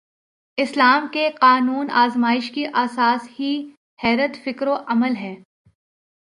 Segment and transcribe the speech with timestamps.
[0.57, 3.69] اسلام کے قانون آزمائش کی اساس ہی
[4.03, 5.35] حریت فکر و عمل ہے۔